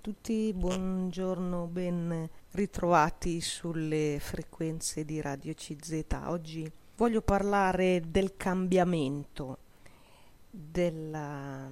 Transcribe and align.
tutti, 0.00 0.50
buongiorno, 0.54 1.66
ben 1.66 2.26
ritrovati 2.52 3.42
sulle 3.42 4.16
frequenze 4.18 5.04
di 5.04 5.20
Radio 5.20 5.52
CZ. 5.52 6.04
Oggi 6.24 6.70
voglio 6.96 7.20
parlare 7.20 8.02
del 8.08 8.34
cambiamento, 8.38 9.58
della, 10.48 11.70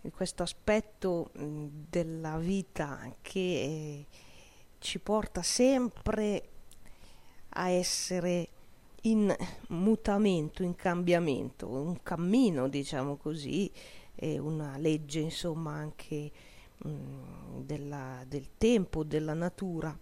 di 0.00 0.10
questo 0.10 0.42
aspetto 0.42 1.30
della 1.32 2.38
vita 2.38 3.14
che 3.22 4.04
ci 4.78 4.98
porta 4.98 5.42
sempre 5.42 6.48
a 7.50 7.68
essere 7.68 8.48
in 9.02 9.32
mutamento, 9.68 10.64
in 10.64 10.74
cambiamento, 10.74 11.68
un 11.68 12.02
cammino, 12.02 12.66
diciamo 12.66 13.14
così, 13.14 13.70
una 14.18 14.76
legge 14.76 15.20
insomma 15.20 15.74
anche 15.74 16.32
mh, 16.78 17.62
della, 17.64 18.24
del 18.26 18.48
tempo, 18.56 19.04
della 19.04 19.34
natura, 19.34 19.96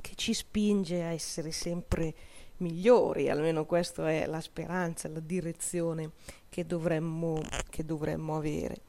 che 0.00 0.12
ci 0.14 0.34
spinge 0.34 1.02
a 1.02 1.12
essere 1.12 1.50
sempre 1.50 2.14
migliori, 2.58 3.28
almeno 3.28 3.64
questa 3.66 4.10
è 4.10 4.26
la 4.26 4.40
speranza, 4.40 5.08
la 5.08 5.20
direzione 5.20 6.12
che 6.48 6.64
dovremmo, 6.64 7.40
che 7.68 7.84
dovremmo 7.84 8.36
avere. 8.36 8.80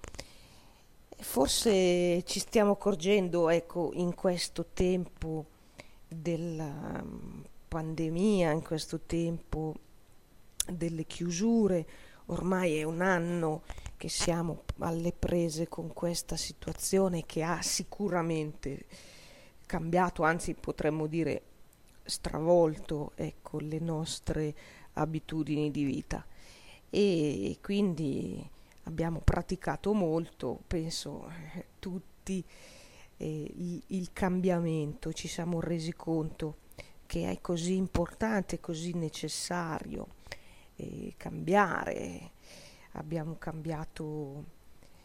Forse 1.20 2.24
ci 2.24 2.40
stiamo 2.40 2.74
accorgendo, 2.74 3.50
ecco, 3.50 3.92
in 3.94 4.14
questo 4.14 4.68
tempo 4.74 5.46
della 6.08 7.04
pandemia, 7.68 8.52
in 8.52 8.62
questo 8.62 9.02
tempo 9.02 9.74
delle 10.72 11.06
chiusure, 11.06 11.86
ormai 12.26 12.78
è 12.78 12.84
un 12.84 13.02
anno 13.02 13.64
che 13.98 14.10
siamo 14.10 14.64
alle 14.80 15.12
prese 15.12 15.68
con 15.68 15.92
questa 15.92 16.38
situazione 16.38 17.26
che 17.26 17.42
ha 17.44 17.62
sicuramente 17.62 18.86
cambiato, 19.66 20.24
anzi 20.24 20.54
potremmo 20.54 21.08
dire 21.08 21.42
stravolto 22.04 23.12
ecco, 23.16 23.60
le 23.60 23.80
nostre 23.80 24.56
abitudini 24.94 25.72
di 25.72 25.84
vita. 25.84 26.26
E 26.90 27.58
quindi 27.62 28.48
abbiamo 28.84 29.20
praticato 29.20 29.94
molto, 29.94 30.62
penso 30.68 31.30
eh, 31.56 31.66
tutti, 31.80 32.44
eh, 33.18 33.52
il, 33.56 33.84
il 33.88 34.10
cambiamento, 34.14 35.12
ci 35.12 35.28
siamo 35.28 35.60
resi 35.60 35.94
conto 35.94 36.66
che 37.08 37.30
è 37.32 37.42
così 37.42 37.76
importante, 37.76 38.60
così 38.60 38.94
necessario 38.94 40.08
eh, 40.76 41.14
cambiare 41.18 42.32
abbiamo 42.98 43.38
cambiato 43.38 44.44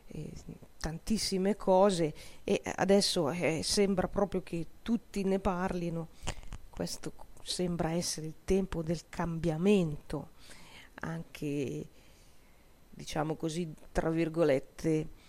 eh, 0.09 0.31
tantissime 0.79 1.57
cose 1.57 2.12
e 2.45 2.61
adesso 2.77 3.31
eh, 3.31 3.62
sembra 3.62 4.09
proprio 4.09 4.43
che 4.43 4.67
tutti 4.83 5.23
ne 5.25 5.39
parlino, 5.39 6.09
questo 6.70 7.13
sembra 7.43 7.93
essere 7.93 8.27
il 8.27 8.35
tempo 8.45 8.83
del 8.83 9.09
cambiamento, 9.09 10.31
anche 11.01 11.87
diciamo 12.91 13.37
così, 13.37 13.73
tra 13.91 14.11
virgolette, 14.11 15.20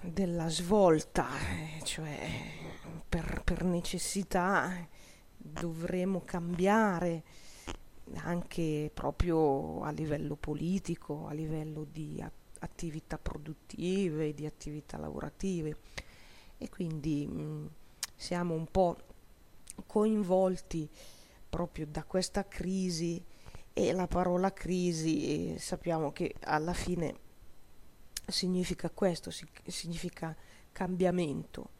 della 0.00 0.48
svolta, 0.48 1.28
eh, 1.38 1.82
cioè 1.82 2.18
per, 3.08 3.42
per 3.44 3.64
necessità 3.64 4.86
dovremo 5.36 6.22
cambiare 6.24 7.22
anche 8.14 8.90
proprio 8.92 9.82
a 9.82 9.90
livello 9.90 10.36
politico, 10.36 11.26
a 11.26 11.32
livello 11.32 11.86
di 11.90 12.22
attività 12.60 13.18
produttive, 13.18 14.34
di 14.34 14.46
attività 14.46 14.96
lavorative. 14.96 15.76
E 16.58 16.68
quindi 16.68 17.26
mh, 17.26 17.70
siamo 18.14 18.54
un 18.54 18.66
po' 18.70 18.96
coinvolti 19.86 20.88
proprio 21.48 21.86
da 21.86 22.04
questa 22.04 22.46
crisi 22.46 23.22
e 23.72 23.92
la 23.92 24.06
parola 24.06 24.52
crisi 24.52 25.54
eh, 25.54 25.58
sappiamo 25.58 26.12
che 26.12 26.34
alla 26.40 26.72
fine 26.72 27.14
significa 28.26 28.90
questo, 28.90 29.30
significa 29.66 30.34
cambiamento 30.72 31.74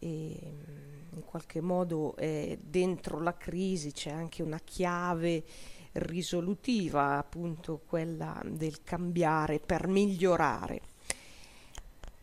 e 0.00 0.36
mm, 0.42 1.16
in 1.16 1.24
qualche 1.24 1.60
modo 1.60 2.16
eh, 2.16 2.58
dentro 2.60 3.20
la 3.20 3.36
crisi 3.36 3.92
c'è 3.92 4.10
anche 4.10 4.42
una 4.42 4.58
chiave 4.58 5.44
risolutiva, 5.92 7.18
appunto 7.18 7.80
quella 7.86 8.40
del 8.44 8.82
cambiare 8.82 9.60
per 9.60 9.86
migliorare. 9.86 10.80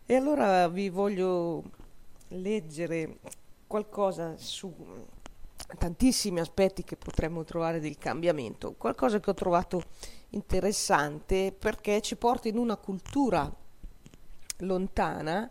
E 0.06 0.16
allora 0.16 0.68
vi 0.68 0.90
voglio 0.90 1.64
leggere 2.30 3.18
qualcosa 3.68 4.36
su 4.38 4.74
tantissimi 5.78 6.40
aspetti 6.40 6.84
che 6.84 6.96
potremmo 6.96 7.44
trovare 7.44 7.80
del 7.80 7.98
cambiamento, 7.98 8.74
qualcosa 8.78 9.20
che 9.20 9.30
ho 9.30 9.34
trovato 9.34 9.84
interessante 10.30 11.54
perché 11.58 12.00
ci 12.02 12.16
porta 12.16 12.48
in 12.48 12.58
una 12.58 12.78
cultura 12.78 13.54
lontana 14.60 15.50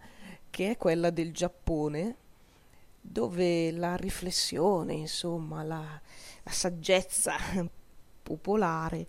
che 0.56 0.70
è 0.70 0.76
quella 0.78 1.10
del 1.10 1.34
Giappone, 1.34 2.16
dove 2.98 3.70
la 3.72 3.94
riflessione, 3.94 4.94
insomma, 4.94 5.62
la, 5.62 6.00
la 6.42 6.50
saggezza 6.50 7.34
popolare 8.22 9.06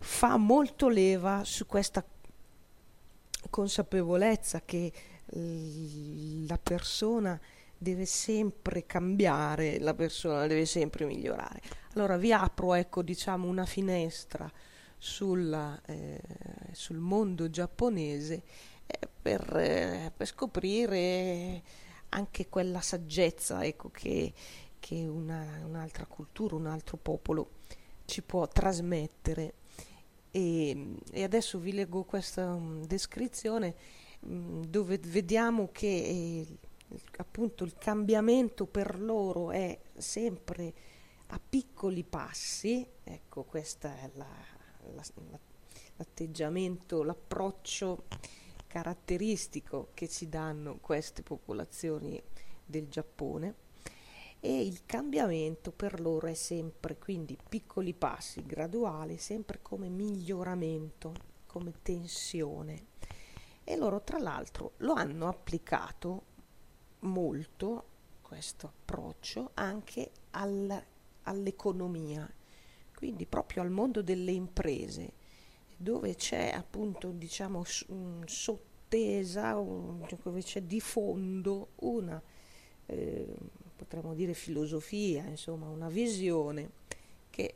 fa 0.00 0.36
molto 0.36 0.88
leva 0.88 1.44
su 1.44 1.64
questa 1.66 2.04
consapevolezza 3.50 4.62
che 4.64 4.92
la 6.46 6.58
persona 6.58 7.40
deve 7.78 8.04
sempre 8.04 8.84
cambiare, 8.84 9.78
la 9.78 9.94
persona 9.94 10.48
deve 10.48 10.66
sempre 10.66 11.04
migliorare. 11.04 11.60
Allora 11.94 12.16
vi 12.16 12.32
apro, 12.32 12.74
ecco, 12.74 13.04
diciamo, 13.04 13.46
una 13.46 13.64
finestra 13.64 14.50
sulla, 14.98 15.80
eh, 15.86 16.20
sul 16.72 16.98
mondo 16.98 17.48
giapponese 17.48 18.42
per, 19.20 19.56
eh, 19.56 20.12
per 20.16 20.26
scoprire 20.26 21.62
anche 22.10 22.48
quella 22.48 22.80
saggezza 22.80 23.64
ecco, 23.64 23.90
che, 23.90 24.32
che 24.78 25.06
una, 25.06 25.62
un'altra 25.64 26.06
cultura, 26.06 26.56
un 26.56 26.66
altro 26.66 26.96
popolo 26.96 27.50
ci 28.04 28.22
può 28.22 28.46
trasmettere. 28.48 29.54
E, 30.32 30.94
e 31.10 31.22
adesso 31.22 31.58
vi 31.58 31.72
leggo 31.72 32.04
questa 32.04 32.52
um, 32.52 32.84
descrizione 32.84 33.74
um, 34.20 34.64
dove 34.64 34.98
vediamo 34.98 35.70
che 35.72 35.86
eh, 35.86 36.46
appunto 37.16 37.64
il 37.64 37.74
cambiamento 37.76 38.66
per 38.66 39.00
loro 39.00 39.50
è 39.50 39.76
sempre 39.96 40.72
a 41.32 41.40
piccoli 41.48 42.04
passi, 42.04 42.86
ecco 43.02 43.42
questo 43.44 43.86
è 43.88 44.10
la, 44.14 44.26
la, 44.94 45.02
l'atteggiamento, 45.96 47.02
l'approccio 47.02 48.04
caratteristico 48.70 49.88
che 49.94 50.08
ci 50.08 50.28
danno 50.28 50.78
queste 50.78 51.24
popolazioni 51.24 52.22
del 52.64 52.86
Giappone 52.86 53.54
e 54.38 54.64
il 54.64 54.86
cambiamento 54.86 55.72
per 55.72 55.98
loro 55.98 56.28
è 56.28 56.34
sempre 56.34 56.96
quindi 56.96 57.36
piccoli 57.48 57.92
passi 57.94 58.46
graduali, 58.46 59.18
sempre 59.18 59.58
come 59.60 59.88
miglioramento, 59.88 61.12
come 61.46 61.74
tensione. 61.82 62.86
E 63.64 63.76
loro 63.76 64.02
tra 64.02 64.20
l'altro 64.20 64.74
lo 64.78 64.92
hanno 64.92 65.26
applicato 65.26 66.22
molto 67.00 67.84
questo 68.22 68.68
approccio 68.68 69.50
anche 69.54 70.12
al, 70.30 70.80
all'economia, 71.24 72.32
quindi 72.94 73.26
proprio 73.26 73.62
al 73.62 73.70
mondo 73.70 74.00
delle 74.00 74.30
imprese 74.30 75.18
dove 75.82 76.14
c'è 76.14 76.52
appunto 76.54 77.08
diciamo 77.10 77.64
sottesa, 78.26 79.56
un, 79.56 80.06
dove 80.22 80.42
c'è 80.42 80.60
di 80.60 80.78
fondo 80.78 81.68
una, 81.76 82.22
eh, 82.84 83.34
potremmo 83.76 84.12
dire 84.12 84.34
filosofia, 84.34 85.24
insomma 85.24 85.70
una 85.70 85.88
visione 85.88 86.72
che 87.30 87.54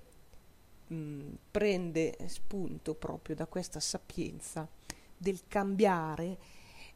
mh, 0.86 1.20
prende 1.50 2.16
spunto 2.28 2.94
proprio 2.94 3.36
da 3.36 3.46
questa 3.46 3.78
sapienza 3.78 4.66
del 5.18 5.42
cambiare 5.46 6.38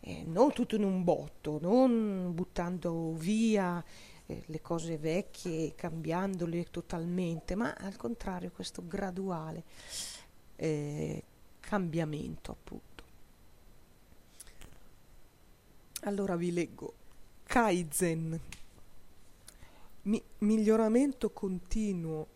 eh, 0.00 0.24
non 0.24 0.54
tutto 0.54 0.76
in 0.76 0.84
un 0.84 1.04
botto, 1.04 1.58
non 1.60 2.32
buttando 2.32 3.12
via 3.12 3.84
eh, 4.24 4.44
le 4.46 4.60
cose 4.62 4.96
vecchie, 4.96 5.74
cambiandole 5.74 6.64
totalmente, 6.70 7.54
ma 7.54 7.74
al 7.74 7.96
contrario 7.96 8.50
questo 8.50 8.86
graduale 8.86 9.64
eh, 10.60 11.22
cambiamento 11.60 12.50
appunto. 12.50 13.04
Allora 16.02 16.36
vi 16.36 16.52
leggo 16.52 16.94
Kaizen, 17.44 18.40
Mi- 20.02 20.22
miglioramento 20.38 21.30
continuo 21.30 22.26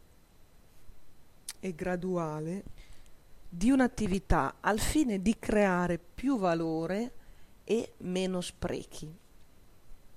e 1.61 1.75
graduale 1.75 2.65
di 3.49 3.71
un'attività 3.71 4.57
al 4.61 4.79
fine 4.79 5.21
di 5.21 5.37
creare 5.39 5.99
più 5.99 6.39
valore 6.39 7.13
e 7.65 7.93
meno 7.99 8.41
sprechi. 8.41 9.13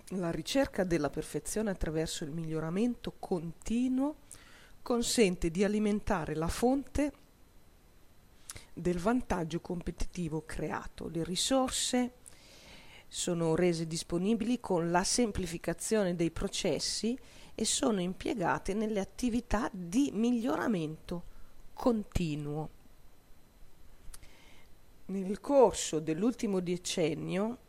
La 0.09 0.31
ricerca 0.31 0.83
della 0.83 1.09
perfezione 1.09 1.71
attraverso 1.71 2.23
il 2.23 2.31
miglioramento 2.31 3.13
continuo 3.17 4.15
consente 4.81 5.49
di 5.49 5.63
alimentare 5.63 6.35
la 6.35 6.47
fonte 6.47 7.11
del 8.75 8.99
vantaggio 8.99 9.61
competitivo 9.61 10.43
creato. 10.45 11.07
Le 11.07 11.23
risorse 11.23 12.13
sono 13.07 13.55
rese 13.55 13.87
disponibili 13.87 14.59
con 14.59 14.91
la 14.91 15.03
semplificazione 15.03 16.15
dei 16.15 16.31
processi 16.31 17.17
e 17.55 17.63
sono 17.63 18.01
impiegate 18.01 18.73
nelle 18.73 18.99
attività 18.99 19.69
di 19.71 20.11
miglioramento 20.13 21.23
continuo. 21.73 22.69
Nel 25.05 25.39
corso 25.39 25.99
dell'ultimo 25.99 26.59
decennio 26.59 27.59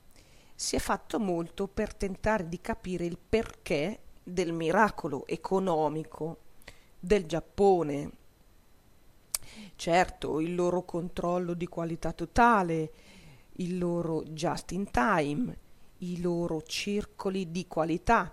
si 0.55 0.75
è 0.75 0.79
fatto 0.79 1.20
molto 1.20 1.69
per 1.69 1.94
tentare 1.94 2.49
di 2.49 2.61
capire 2.61 3.05
il 3.05 3.19
perché 3.19 4.00
del 4.23 4.53
miracolo 4.53 5.26
economico 5.26 6.38
del 6.99 7.26
Giappone. 7.26 8.11
Certo, 9.76 10.41
il 10.41 10.55
loro 10.55 10.85
controllo 10.85 11.55
di 11.55 11.67
qualità 11.67 12.12
totale, 12.12 12.93
il 13.56 13.79
loro 13.79 14.23
just 14.25 14.73
in 14.73 14.91
time, 14.91 15.58
i 15.99 16.20
loro 16.20 16.62
circoli 16.62 17.50
di 17.50 17.67
qualità, 17.67 18.32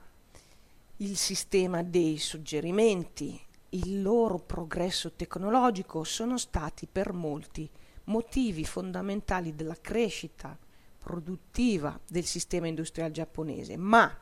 il 0.98 1.18
sistema 1.18 1.84
dei 1.84 2.18
suggerimenti, 2.18 3.40
il 3.70 4.02
loro 4.02 4.38
progresso 4.38 5.14
tecnologico 5.14 6.04
sono 6.04 6.38
stati 6.38 6.88
per 6.92 7.14
molti 7.14 7.70
motivi 8.06 8.66
fondamentali 8.66 9.56
della 9.56 9.78
crescita 9.80 10.58
produttiva 11.00 12.00
del 12.08 12.26
sistema 12.26 12.68
industriale 12.68 13.12
giapponese, 13.12 13.76
ma 13.78 14.18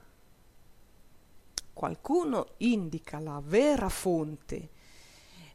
qualcuno 1.73 2.53
indica 2.57 3.19
la 3.19 3.41
vera 3.43 3.89
fonte 3.89 4.69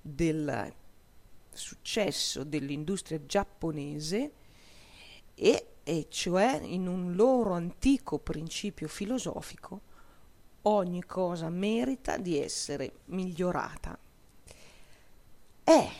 del 0.00 0.72
successo 1.56 2.44
dell'industria 2.44 3.24
giapponese 3.24 4.32
e, 5.34 5.66
e 5.82 6.06
cioè 6.08 6.60
in 6.62 6.86
un 6.86 7.14
loro 7.14 7.52
antico 7.52 8.18
principio 8.18 8.88
filosofico 8.88 9.80
ogni 10.62 11.04
cosa 11.04 11.48
merita 11.48 12.16
di 12.16 12.38
essere 12.38 13.00
migliorata. 13.06 13.98
È 15.62 15.90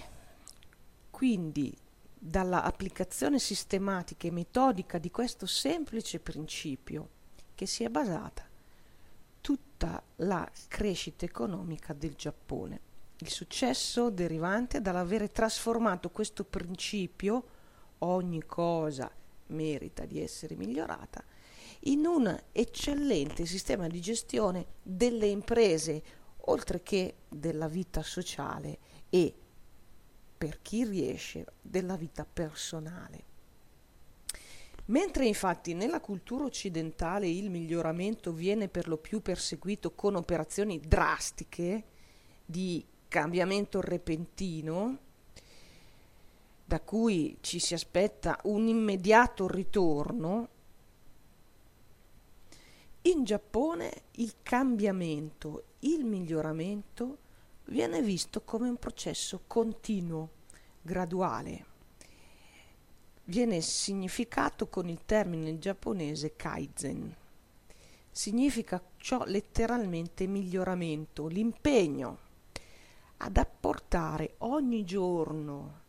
quindi 1.11 1.77
dalla 2.19 2.63
applicazione 2.63 3.39
sistematica 3.39 4.27
e 4.27 4.33
metodica 4.33 4.99
di 4.99 5.11
questo 5.11 5.47
semplice 5.47 6.19
principio 6.19 7.09
che 7.55 7.67
si 7.67 7.85
è 7.85 7.89
basata 7.89 8.45
tutta 9.41 10.03
la 10.17 10.49
crescita 10.69 11.25
economica 11.25 11.93
del 11.93 12.15
Giappone. 12.15 12.81
Il 13.19 13.31
successo 13.31 14.11
derivante 14.11 14.83
dall'avere 14.83 15.31
trasformato 15.31 16.11
questo 16.11 16.45
principio, 16.45 17.45
ogni 18.01 18.45
cosa 18.45 19.11
merita 19.47 20.05
di 20.05 20.21
essere 20.21 20.55
migliorata, 20.55 21.25
in 21.81 22.05
un 22.05 22.39
eccellente 22.53 23.47
sistema 23.47 23.87
di 23.87 24.01
gestione 24.01 24.67
delle 24.83 25.27
imprese, 25.27 26.03
oltre 26.49 26.83
che 26.83 27.17
della 27.29 27.69
vita 27.69 28.03
sociale 28.03 28.79
e 29.09 29.35
per 30.37 30.61
chi 30.61 30.85
riesce 30.85 31.47
della 31.63 31.97
vita 31.97 32.27
personale. 32.31 33.25
Mentre 34.87 35.27
infatti 35.27 35.73
nella 35.73 36.01
cultura 36.01 36.45
occidentale 36.45 37.29
il 37.29 37.51
miglioramento 37.51 38.33
viene 38.33 38.69
per 38.69 38.89
lo 38.89 38.99
più 38.99 39.23
perseguito 39.23 39.95
con 39.95 40.15
operazioni 40.15 40.79
drastiche 40.79 41.85
di 42.45 42.87
cambiamento 43.17 43.81
repentino, 43.81 44.99
da 46.67 46.81
cui 46.81 47.39
ci 47.41 47.59
si 47.59 47.73
aspetta 47.73 48.39
un 48.43 48.69
immediato 48.69 49.49
ritorno, 49.49 50.49
in 53.01 53.25
Giappone 53.25 54.03
il 54.17 54.35
cambiamento, 54.43 55.65
il 55.81 56.05
miglioramento 56.05 57.19
viene 57.69 58.03
visto 58.03 58.43
come 58.43 58.69
un 58.69 58.77
processo 58.77 59.45
continuo, 59.47 60.29
graduale. 60.83 61.65
Viene 63.25 63.63
significato 63.63 64.69
con 64.69 64.91
il 64.91 65.01
termine 65.07 65.59
giapponese 65.59 66.37
kaizen. 66.37 67.17
Significa 68.11 68.83
ciò 68.99 69.25
letteralmente 69.25 70.27
miglioramento, 70.27 71.29
l'impegno 71.29 72.25
ad 73.19 73.37
apportare 73.37 74.35
ogni 74.39 74.85
giorno 74.85 75.85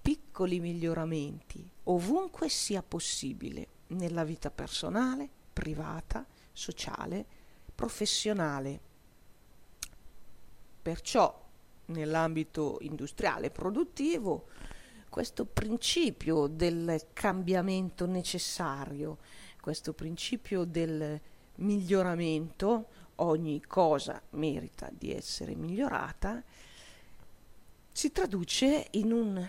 piccoli 0.00 0.60
miglioramenti 0.60 1.68
ovunque 1.84 2.48
sia 2.48 2.82
possibile 2.82 3.68
nella 3.88 4.24
vita 4.24 4.50
personale, 4.50 5.28
privata, 5.52 6.24
sociale, 6.52 7.24
professionale. 7.74 8.80
Perciò 10.82 11.40
nell'ambito 11.86 12.78
industriale 12.80 13.50
produttivo 13.50 14.48
questo 15.08 15.44
principio 15.44 16.46
del 16.46 17.08
cambiamento 17.12 18.06
necessario, 18.06 19.18
questo 19.60 19.92
principio 19.92 20.64
del 20.64 21.20
miglioramento, 21.56 22.88
ogni 23.22 23.60
cosa 23.66 24.20
merita 24.30 24.90
di 24.92 25.12
essere 25.12 25.54
migliorata, 25.54 26.42
si 27.90 28.10
traduce 28.12 28.88
in 28.92 29.12
un 29.12 29.46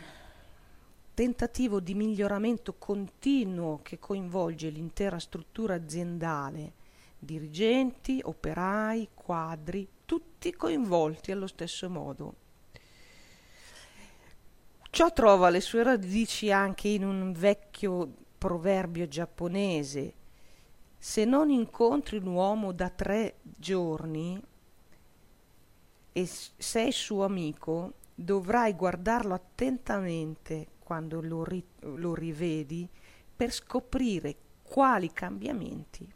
tentativo 1.13 1.79
di 1.79 1.93
miglioramento 1.93 2.73
continuo 2.73 3.79
che 3.83 3.99
coinvolge 3.99 4.69
l'intera 4.69 5.19
struttura 5.19 5.75
aziendale, 5.75 6.73
dirigenti, 7.19 8.19
operai, 8.23 9.09
quadri, 9.13 9.87
tutti 10.05 10.53
coinvolti 10.53 11.31
allo 11.31 11.47
stesso 11.47 11.89
modo. 11.89 12.35
Ciò 14.89 15.11
trova 15.11 15.49
le 15.49 15.61
sue 15.61 15.83
radici 15.83 16.51
anche 16.51 16.87
in 16.87 17.03
un 17.03 17.33
vecchio 17.33 18.13
proverbio 18.37 19.07
giapponese. 19.07 20.13
Se 21.05 21.25
non 21.25 21.49
incontri 21.49 22.15
un 22.15 22.27
uomo 22.27 22.71
da 22.71 22.89
tre 22.89 23.39
giorni 23.43 24.41
e 26.13 26.25
sei 26.25 26.93
suo 26.93 27.25
amico, 27.25 27.95
dovrai 28.15 28.73
guardarlo 28.73 29.33
attentamente 29.33 30.67
quando 30.79 31.19
lo, 31.19 31.43
ri- 31.43 31.67
lo 31.81 32.15
rivedi 32.15 32.87
per 33.35 33.51
scoprire 33.51 34.37
quali 34.63 35.11
cambiamenti 35.11 36.09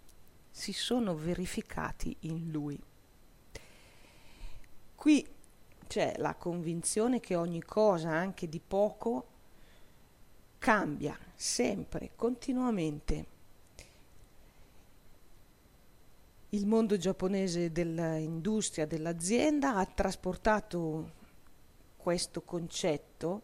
si 0.49 0.71
sono 0.71 1.17
verificati 1.17 2.15
in 2.21 2.49
lui. 2.49 2.81
Qui 4.95 5.27
c'è 5.85 6.13
la 6.15 6.35
convinzione 6.35 7.19
che 7.19 7.35
ogni 7.35 7.61
cosa, 7.61 8.11
anche 8.11 8.47
di 8.47 8.61
poco, 8.65 9.27
cambia 10.57 11.19
sempre, 11.35 12.11
continuamente. 12.15 13.35
Il 16.51 16.65
mondo 16.65 16.95
giapponese 16.95 17.73
dell'industria, 17.73 18.85
dell'azienda 18.85 19.75
ha 19.75 19.85
trasportato 19.85 21.11
questo 21.97 22.41
concetto 22.43 23.41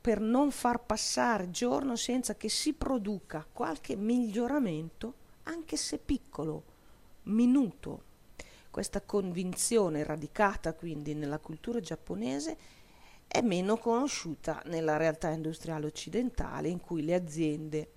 per 0.00 0.20
non 0.20 0.52
far 0.52 0.84
passare 0.86 1.50
giorno 1.50 1.96
senza 1.96 2.36
che 2.36 2.48
si 2.48 2.72
produca 2.72 3.44
qualche 3.52 3.96
miglioramento, 3.96 5.14
anche 5.44 5.76
se 5.76 5.98
piccolo, 5.98 6.62
minuto. 7.24 8.04
Questa 8.70 9.00
convinzione 9.00 10.04
radicata 10.04 10.72
quindi 10.72 11.14
nella 11.14 11.40
cultura 11.40 11.80
giapponese 11.80 12.56
è 13.26 13.40
meno 13.40 13.76
conosciuta 13.76 14.62
nella 14.66 14.96
realtà 14.96 15.30
industriale 15.30 15.86
occidentale 15.86 16.68
in 16.68 16.80
cui 16.80 17.04
le 17.04 17.14
aziende 17.14 17.90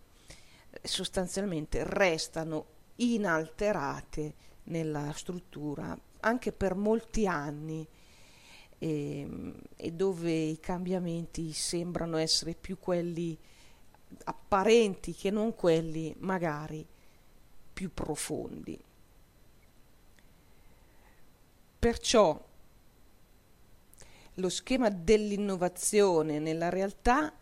sostanzialmente 0.82 1.84
restano 1.84 2.66
inalterate 2.96 4.34
nella 4.64 5.12
struttura 5.14 5.98
anche 6.24 6.52
per 6.52 6.76
molti 6.76 7.28
anni 7.28 7.88
e, 8.78 9.20
ehm, 9.20 9.62
e 9.76 9.92
dove 9.92 10.32
i 10.32 10.60
cambiamenti 10.60 11.52
sembrano 11.54 12.18
essere 12.18 12.56
più 12.56 12.80
quelli 12.80 13.38
apparenti 14.26 15.14
che 15.14 15.32
non 15.32 15.56
quelli 15.56 16.14
magari 16.20 16.86
più 17.74 17.94
profondi. 17.94 18.80
Perciò 21.80 22.52
lo 24.36 24.50
schema 24.50 24.90
dell'innovazione 24.90 26.40
nella 26.40 26.70
realtà 26.70 27.34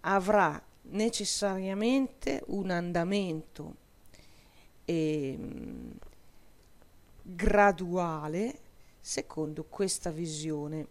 avrà 0.00 0.62
necessariamente 0.90 2.42
un 2.46 2.70
andamento 2.70 3.76
eh, 4.84 5.38
graduale 7.22 8.58
secondo 9.00 9.64
questa 9.64 10.10
visione. 10.10 10.86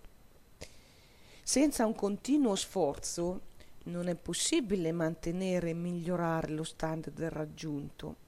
Senza 1.44 1.86
un 1.86 1.96
continuo 1.96 2.56
sforzo 2.56 3.42
non 3.86 4.08
è 4.08 4.16
possibile 4.16 4.92
mantenere 4.92 5.72
e 5.72 5.74
migliorare 5.74 6.52
lo 6.52 6.64
standard 6.64 7.20
raggiunto. 7.24 8.22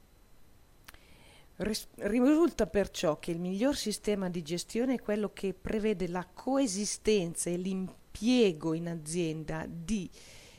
Risulta 1.58 2.68
perciò 2.68 3.18
che 3.18 3.32
il 3.32 3.40
miglior 3.40 3.78
sistema 3.78 4.30
di 4.30 4.42
gestione 4.42 4.96
è 4.96 5.02
quello 5.02 5.32
che 5.34 5.54
prevede 5.54 6.10
la 6.10 6.26
coesistenza 6.26 7.50
e 7.50 7.56
l'impiego 7.56 8.74
in 8.74 8.90
azienda 8.90 9.66
di 9.66 10.10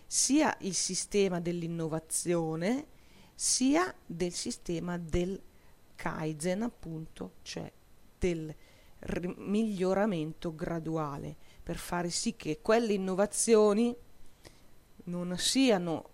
sia 0.06 0.56
il 0.60 0.74
sistema 0.74 1.40
dell'innovazione 1.40 2.86
sia 3.34 3.94
del 4.04 4.32
sistema 4.32 4.96
del 4.96 5.40
Kaizen, 5.94 6.62
appunto, 6.62 7.34
cioè 7.42 7.70
del 8.18 8.54
miglioramento 9.36 10.54
graduale, 10.54 11.36
per 11.62 11.76
fare 11.76 12.10
sì 12.10 12.34
che 12.34 12.60
quelle 12.62 12.94
innovazioni 12.94 13.94
non 15.04 15.36
siano 15.36 16.10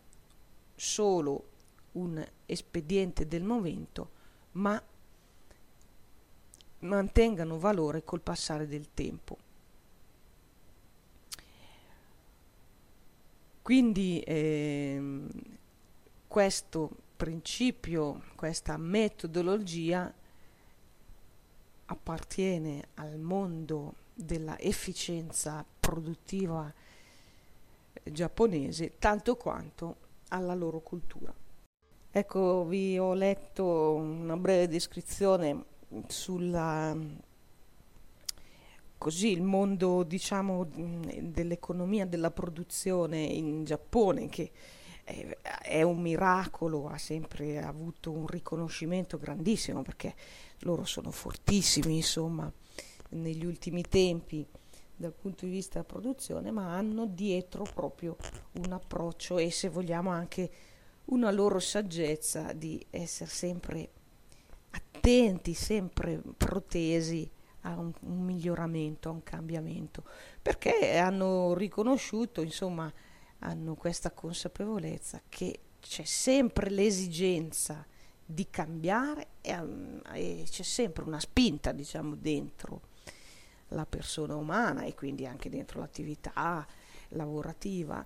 solo 0.75 1.51
un 1.93 2.25
espediente 2.47 3.27
del 3.27 3.45
momento, 3.45 4.11
ma 4.53 4.83
mantengano 6.81 7.59
valore 7.59 8.03
col 8.03 8.21
passare 8.21 8.67
del 8.67 8.89
tempo. 8.93 9.39
Quindi 13.73 14.23
ehm, 14.27 15.31
questo 16.29 16.91
principio, 17.17 18.25
questa 18.37 18.77
metodologia 18.77 20.13
appartiene 21.87 22.89
al 22.97 23.19
mondo 23.19 23.95
della 24.13 24.59
efficienza 24.59 25.65
produttiva 25.81 26.71
giapponese 28.03 28.99
tanto 28.99 29.37
quanto 29.37 29.97
alla 30.29 30.55
loro 30.55 30.81
cultura. 30.81 31.33
Ecco, 32.11 32.67
vi 32.67 32.99
ho 32.99 33.15
letto 33.15 33.95
una 33.95 34.37
breve 34.37 34.69
descrizione 34.69 35.65
sulla 36.09 36.95
così 39.03 39.33
il 39.33 39.43
mondo 39.43 40.05
diciamo 40.05 40.65
dell'economia 40.65 42.07
della 42.07 42.31
produzione 42.31 43.19
in 43.19 43.65
Giappone 43.65 44.29
che 44.29 44.53
è, 45.61 45.83
un 45.83 46.01
miracolo, 46.01 46.87
ha 46.87 46.99
sempre 46.99 47.61
avuto 47.61 48.13
un 48.13 48.29
riconoscimento 48.29 49.19
grandissimo 49.19 49.83
perché 49.83 50.15
loro 50.61 50.85
sono 50.85 51.11
fortissimi, 51.11 51.97
insomma, 51.97 52.49
negli 53.09 53.45
ultimi 53.45 53.83
tempi 53.83 54.47
dal 54.95 55.13
punto 55.13 55.47
di 55.47 55.51
vista 55.51 55.81
della 55.81 55.93
produzione, 55.93 56.53
ma 56.53 56.73
hanno 56.73 57.07
dietro 57.07 57.67
proprio 57.75 58.17
un 58.53 58.71
approccio 58.71 59.39
e 59.39 59.51
se 59.51 59.69
vogliamo 59.69 60.11
anche 60.11 60.49
una 61.07 61.33
loro 61.33 61.59
saggezza 61.59 62.53
di 62.53 62.81
essere 62.89 63.31
sempre 63.31 63.91
attenti, 64.71 65.55
sempre 65.55 66.23
protesi 66.37 67.29
a 67.63 67.79
un, 67.79 67.93
un 68.01 68.25
miglioramento, 68.25 69.09
a 69.09 69.13
un 69.13 69.23
cambiamento, 69.23 70.05
perché 70.41 70.99
hanno 70.99 71.55
riconosciuto, 71.55 72.43
insomma, 72.43 72.93
hanno 73.41 73.75
questa 73.75 74.11
consapevolezza 74.13 75.21
che 75.29 75.59
c'è 75.81 76.05
sempre 76.05 76.71
l'esigenza 76.71 77.85
di 78.25 78.47
cambiare 78.51 79.27
e, 79.41 79.57
e 80.13 80.45
c'è 80.49 80.63
sempre 80.63 81.05
una 81.05 81.21
spinta, 81.21 81.73
diciamo, 81.73 82.15
dentro 82.15 82.91
la 83.69 83.87
persona 83.87 84.37
umana 84.37 84.83
e 84.83 84.95
quindi 84.95 85.27
anche 85.27 85.49
dentro 85.49 85.81
l'attività 85.81 86.67
lavorativa 87.09 88.05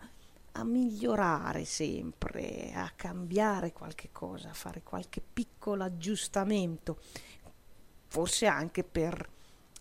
a 0.53 0.65
migliorare 0.65 1.65
sempre, 1.65 2.73
a 2.75 2.91
cambiare 2.97 3.73
qualche 3.73 4.09
cosa, 4.11 4.51
a 4.51 4.55
fare 4.55 4.83
qualche 4.83 5.21
piccolo 5.21 5.85
aggiustamento, 5.85 6.99
forse 8.07 8.47
anche 8.47 8.83
per 8.83 9.29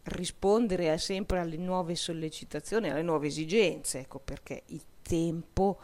rispondere 0.06 0.98
sempre 0.98 1.40
alle 1.40 1.58
nuove 1.58 1.96
sollecitazioni, 1.96 2.90
alle 2.90 3.02
nuove 3.02 3.28
esigenze, 3.28 4.00
ecco 4.00 4.20
perché 4.20 4.64
il 4.68 4.84
tempo, 5.02 5.80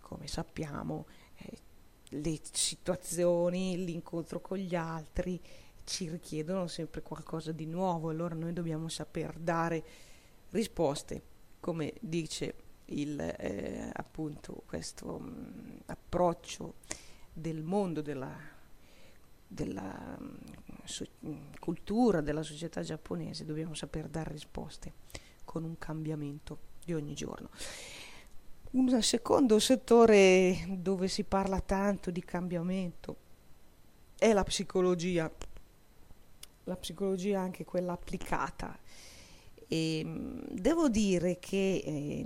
come 0.00 0.26
sappiamo, 0.26 1.06
eh, 1.36 1.58
le 2.10 2.38
situazioni, 2.50 3.84
l'incontro 3.84 4.40
con 4.40 4.58
gli 4.58 4.74
altri, 4.74 5.40
ci 5.84 6.08
richiedono 6.08 6.66
sempre 6.66 7.02
qualcosa 7.02 7.52
di 7.52 7.66
nuovo, 7.66 8.10
allora 8.10 8.34
noi 8.34 8.52
dobbiamo 8.52 8.88
saper 8.88 9.38
dare 9.38 9.82
risposte, 10.50 11.22
come 11.60 11.92
dice 12.00 12.54
il, 12.86 13.20
eh, 13.20 13.90
appunto 13.92 14.62
questo 14.66 15.18
mh, 15.18 15.28
mm, 15.28 15.76
approccio 15.86 16.74
del 17.32 17.62
mondo 17.62 18.02
della, 18.02 18.36
della 19.52 20.16
mm, 20.20 20.34
so, 20.84 21.04
mm, 21.26 21.52
cultura, 21.58 22.20
della 22.20 22.42
società 22.42 22.82
giapponese, 22.82 23.44
dobbiamo 23.44 23.74
saper 23.74 24.08
dare 24.08 24.30
risposte 24.30 24.92
con 25.44 25.64
un 25.64 25.76
cambiamento 25.78 26.58
di 26.84 26.94
ogni 26.94 27.14
giorno. 27.14 27.50
Un 28.72 29.02
secondo 29.02 29.58
settore 29.58 30.64
dove 30.68 31.08
si 31.08 31.24
parla 31.24 31.60
tanto 31.60 32.12
di 32.12 32.22
cambiamento 32.22 33.28
è 34.16 34.32
la 34.32 34.44
psicologia 34.44 35.28
la 36.64 36.76
psicologia 36.76 37.40
anche 37.40 37.64
quella 37.64 37.92
applicata. 37.92 38.78
E, 39.66 39.98
ehm, 39.98 40.46
devo 40.52 40.88
dire 40.88 41.38
che 41.38 41.82
eh, 41.84 42.24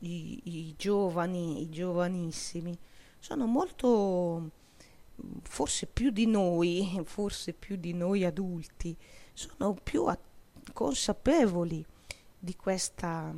i, 0.00 0.40
i, 0.44 0.74
giovani, 0.76 1.62
i 1.62 1.68
giovanissimi, 1.70 2.76
sono 3.18 3.46
molto, 3.46 4.50
forse 5.42 5.86
più 5.86 6.10
di 6.10 6.26
noi, 6.26 7.00
forse 7.04 7.52
più 7.52 7.76
di 7.76 7.92
noi 7.92 8.24
adulti, 8.24 8.96
sono 9.32 9.74
più 9.74 10.04
a- 10.06 10.18
consapevoli 10.72 11.84
di 12.38 12.56
questa 12.56 13.34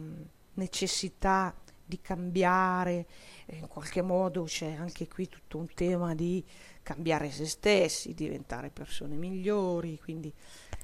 necessità 0.55 1.55
di 1.85 2.01
cambiare, 2.01 3.07
in 3.47 3.69
qualche 3.69 4.01
modo 4.01 4.45
c'è 4.45 4.73
anche 4.73 5.09
qui 5.09 5.29
tutto 5.29 5.59
un 5.59 5.67
tema 5.75 6.15
di 6.15 6.43
cambiare 6.83 7.31
se 7.31 7.47
stessi, 7.47 8.15
diventare 8.15 8.71
persone 8.71 9.15
migliori, 9.17 9.99
quindi 9.99 10.33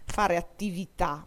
fare 0.04 0.36
attività 0.36 1.26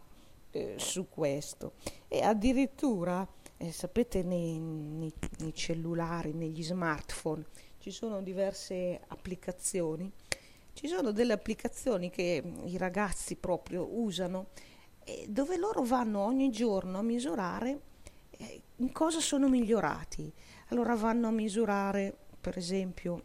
eh, 0.52 0.76
su 0.78 1.08
questo. 1.10 1.74
E 2.08 2.22
addirittura, 2.22 3.28
eh, 3.58 3.72
sapete, 3.72 4.22
nei, 4.24 4.60
nei, 4.60 5.14
nei 5.40 5.54
cellulari, 5.54 6.34
negli 6.34 6.64
smartphone, 6.64 7.46
ci 7.82 7.90
sono 7.92 8.22
diverse 8.22 9.02
applicazioni. 9.08 10.10
Ci 10.74 10.88
sono 10.88 11.12
delle 11.12 11.34
applicazioni 11.34 12.10
che 12.10 12.42
i 12.66 12.78
ragazzi 12.78 13.36
proprio 13.36 13.88
usano 13.92 14.50
dove 15.28 15.58
loro 15.58 15.84
vanno 15.84 16.20
ogni 16.20 16.52
giorno 16.52 17.00
a 17.00 17.02
misurare 17.02 17.82
eh, 18.30 18.62
in 18.78 18.92
cosa 18.92 19.20
sono 19.20 19.50
migliorati. 19.50 20.32
Allora 20.68 20.96
vanno 20.96 21.28
a 21.28 21.32
misurare, 21.32 22.16
per 22.40 22.58
esempio, 22.58 23.24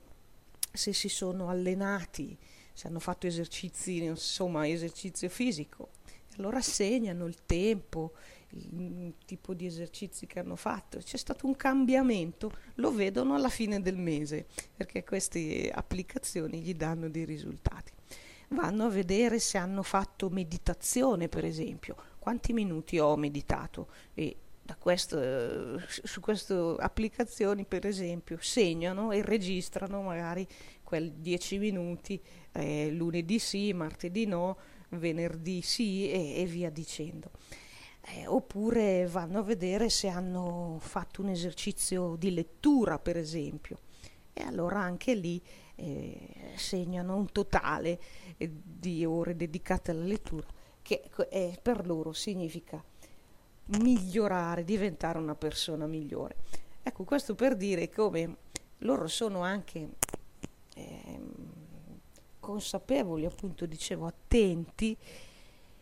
se 0.73 0.93
si 0.93 1.09
sono 1.09 1.49
allenati, 1.49 2.37
se 2.73 2.89
hanno 2.89 2.99
fatto 2.99 3.27
esercizi, 3.27 4.03
insomma, 4.03 4.67
esercizio 4.67 5.29
fisico. 5.29 5.91
Allora 6.39 6.61
segnano 6.61 7.27
il 7.27 7.45
tempo, 7.47 8.13
il 8.51 9.15
tipo 9.25 9.55
di 9.55 9.67
esercizi 9.67 10.27
che 10.27 10.39
hanno 10.39 10.57
fatto. 10.57 10.99
C'è 10.99 11.17
stato 11.17 11.47
un 11.47 11.57
cambiamento, 11.57 12.53
lo 12.75 12.93
vedono 12.93 13.35
alla 13.35 13.49
fine 13.49 13.81
del 13.81 13.97
mese, 13.97 14.47
perché 14.75 15.05
queste 15.05 15.71
applicazioni 15.73 16.61
gli 16.61 16.75
danno 16.75 17.09
dei 17.09 17.25
risultati. 17.25 17.93
Vanno 18.51 18.85
a 18.85 18.89
vedere 18.89 19.39
se 19.41 19.59
hanno 19.59 19.83
fatto 19.83 20.31
meditazione, 20.31 21.29
per 21.29 21.45
esempio, 21.45 21.97
quanti 22.19 22.53
minuti 22.53 22.99
ho 22.99 23.17
meditato 23.17 23.89
e 24.15 24.37
questo, 24.79 25.79
su 25.87 26.21
queste 26.21 26.75
applicazioni 26.79 27.65
per 27.65 27.87
esempio 27.87 28.39
segnano 28.41 29.13
e 29.13 29.23
registrano 29.23 30.03
magari 30.03 30.47
quei 30.83 31.13
10 31.21 31.59
minuti 31.59 32.21
eh, 32.53 32.91
lunedì 32.91 33.39
sì, 33.39 33.73
martedì 33.73 34.27
no, 34.27 34.57
venerdì 34.91 35.63
sì 35.63 36.11
e, 36.11 36.41
e 36.41 36.45
via 36.47 36.71
dicendo. 36.71 37.31
Eh, 38.09 38.27
oppure 38.27 39.07
vanno 39.07 39.41
a 39.41 39.43
vedere 39.43 39.89
se 39.91 40.09
hanno 40.09 40.77
fatto 40.81 41.23
un 41.23 41.29
esercizio 41.29 42.15
di 42.15 42.33
lettura 42.33 43.01
per 43.01 43.17
esempio 43.17 43.79
e 44.33 44.45
allora 44.45 44.81
anche 44.81 45.15
lì 45.15 45.43
eh, 45.75 46.53
segnano 46.55 47.17
un 47.17 47.33
totale 47.33 47.99
eh, 48.37 48.49
di 48.63 49.05
ore 49.05 49.35
dedicate 49.35 49.91
alla 49.91 50.05
lettura 50.05 50.47
che 50.83 51.11
eh, 51.31 51.59
per 51.61 51.85
loro 51.85 52.13
significa 52.13 52.83
migliorare, 53.81 54.63
diventare 54.63 55.19
una 55.19 55.35
persona 55.35 55.87
migliore. 55.87 56.37
Ecco, 56.83 57.03
questo 57.03 57.35
per 57.35 57.57
dire 57.57 57.91
come 57.91 58.37
loro 58.79 59.09
sono 59.09 59.41
anche 59.41 59.89
eh, 60.75 61.21
consapevoli, 62.39 63.25
appunto 63.25 63.67
dicevo, 63.67 64.07
attenti 64.07 64.97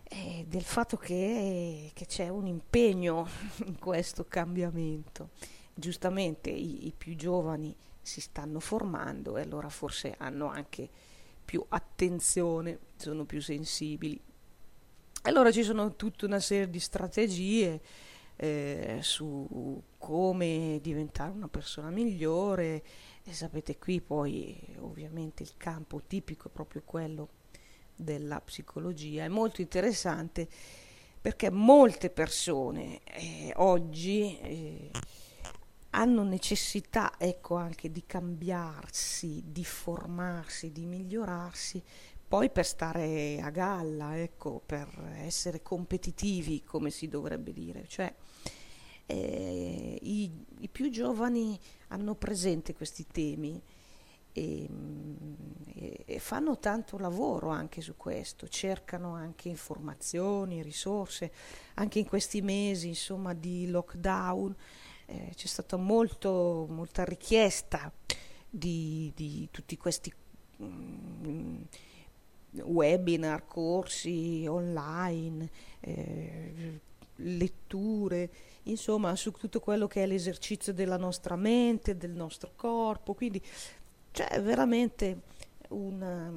eh, 0.04 0.44
del 0.46 0.62
fatto 0.62 0.96
che, 0.96 1.90
che, 1.94 2.06
c'è 2.06 2.28
un 2.28 2.46
impegno 2.46 3.26
in 3.66 3.78
questo 3.78 4.24
cambiamento. 4.24 5.30
Giustamente 5.74 6.50
i, 6.50 6.86
i 6.86 6.92
più 6.96 7.16
giovani 7.16 7.74
si 8.00 8.20
stanno 8.20 8.60
formando 8.60 9.36
e 9.36 9.42
allora 9.42 9.68
forse 9.68 10.14
hanno 10.18 10.46
anche 10.46 10.88
più 11.44 11.64
attenzione, 11.68 12.78
sono 12.96 13.24
più 13.24 13.40
sensibili. 13.40 14.20
Allora 15.22 15.50
ci 15.50 15.62
sono 15.62 15.96
tutta 15.96 16.26
una 16.26 16.40
serie 16.40 16.68
di 16.68 16.80
strategie 16.80 17.80
eh, 18.36 18.98
su 19.00 19.82
come 19.96 20.78
diventare 20.82 21.30
una 21.30 21.48
persona 21.48 21.88
migliore 21.88 22.82
e 23.24 23.32
sapete 23.32 23.78
qui 23.78 24.00
poi 24.00 24.76
ovviamente 24.80 25.42
il 25.42 25.54
campo 25.56 26.02
tipico 26.06 26.48
è 26.48 26.50
proprio 26.50 26.82
quello 26.84 27.28
della 27.94 28.40
psicologia, 28.40 29.24
è 29.24 29.28
molto 29.28 29.60
interessante 29.60 30.48
perché 31.20 31.50
molte 31.50 32.10
persone 32.10 33.00
eh, 33.04 33.52
oggi 33.56 34.38
eh, 34.40 34.90
hanno 35.90 36.22
necessità 36.22 37.14
ecco 37.18 37.54
anche 37.54 37.90
di 37.90 38.04
cambiarsi, 38.04 39.42
di 39.46 39.64
formarsi, 39.64 40.72
di 40.72 40.84
migliorarsi, 40.84 41.82
poi 42.26 42.50
per 42.50 42.66
stare 42.66 43.40
a 43.40 43.50
galla, 43.50 44.18
ecco, 44.20 44.60
per 44.64 44.88
essere 45.18 45.62
competitivi, 45.62 46.62
come 46.64 46.90
si 46.90 47.08
dovrebbe 47.08 47.52
dire, 47.52 47.86
cioè 47.86 48.12
eh, 49.06 49.98
i, 50.02 50.30
i, 50.58 50.68
più 50.68 50.90
giovani 50.90 51.58
hanno 51.88 52.14
presente 52.14 52.74
questi 52.74 53.06
temi 53.06 53.62
e, 54.36 54.68
e, 56.04 56.18
fanno 56.18 56.58
tanto 56.58 56.98
lavoro 56.98 57.50
anche 57.50 57.80
su 57.80 57.96
questo, 57.96 58.48
cercano 58.48 59.14
anche 59.14 59.48
informazioni, 59.48 60.60
risorse, 60.60 61.32
anche 61.74 62.00
in 62.00 62.06
questi 62.06 62.42
mesi 62.42 62.88
insomma, 62.88 63.32
di 63.32 63.68
lockdown 63.70 64.54
eh, 65.06 65.32
c'è 65.34 65.46
stata 65.46 65.76
molto, 65.76 66.66
molta 66.68 67.04
richiesta 67.04 67.92
di, 68.50 69.12
di 69.14 69.48
tutti 69.52 69.76
questi 69.76 70.12
mm, 70.62 71.62
webinar, 72.62 73.46
corsi 73.46 74.46
online, 74.48 75.48
eh, 75.80 76.80
letture, 77.16 78.30
insomma 78.64 79.14
su 79.14 79.30
tutto 79.30 79.60
quello 79.60 79.86
che 79.86 80.02
è 80.02 80.06
l'esercizio 80.06 80.72
della 80.72 80.96
nostra 80.96 81.36
mente, 81.36 81.96
del 81.96 82.12
nostro 82.12 82.52
corpo, 82.56 83.14
quindi 83.14 83.40
c'è 84.14 84.40
veramente 84.40 85.22
una, 85.70 86.32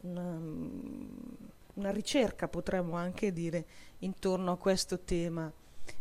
una, 0.00 0.40
una 1.74 1.90
ricerca, 1.90 2.48
potremmo 2.48 2.96
anche 2.96 3.34
dire, 3.34 3.66
intorno 3.98 4.52
a 4.52 4.56
questo 4.56 5.00
tema 5.00 5.52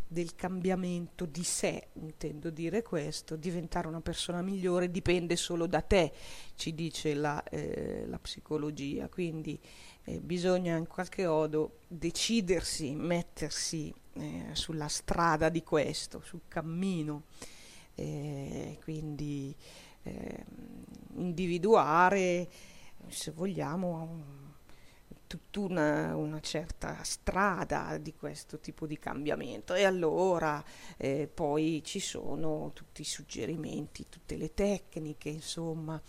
del 0.08 0.36
cambiamento 0.36 1.26
di 1.26 1.44
sé, 1.44 1.88
intendo 1.96 2.50
dire 2.50 2.82
questo, 2.82 3.36
diventare 3.36 3.90
una 3.90 4.00
persona 4.00 4.42
migliore 4.42 4.90
dipende 4.90 5.36
solo 5.36 5.68
da 5.68 5.82
te, 5.82 6.14
ci 6.56 6.74
dice 6.74 7.14
la, 7.14 7.44
eh, 7.44 8.06
la 8.08 8.20
psicologia, 8.20 9.10
quindi 9.10 9.60
eh, 10.06 10.22
bisogna 10.22 10.78
in 10.78 10.88
qualche 10.88 11.28
modo 11.28 11.80
decidersi, 11.90 12.96
mettersi 12.96 13.94
eh, 14.14 14.46
sulla 14.54 14.88
strada 14.88 15.50
di 15.50 15.62
questo, 15.62 16.22
sul 16.22 16.44
cammino, 16.48 17.24
eh, 17.96 18.80
quindi 18.82 19.54
ehm, 20.04 20.86
individuare, 21.16 22.48
se 23.08 23.32
vogliamo, 23.32 24.42
tutta 25.28 25.60
una, 25.62 26.16
una, 26.16 26.40
certa 26.42 27.02
strada 27.04 27.98
di 27.98 28.14
questo 28.14 28.60
tipo 28.60 28.86
di 28.86 29.00
cambiamento. 29.00 29.74
E 29.74 29.84
allora 29.84 30.64
eh, 30.98 31.28
poi 31.34 31.82
ci 31.84 32.00
sono 32.00 32.72
tutti 32.74 33.02
i 33.02 33.06
suggerimenti, 33.06 34.06
tutte 34.10 34.36
le 34.36 34.54
tecniche, 34.54 35.30
insomma, 35.30 36.00